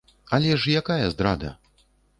[0.37, 1.55] Але ж якая здрада?